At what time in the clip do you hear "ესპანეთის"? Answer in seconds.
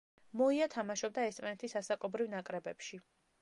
1.33-1.77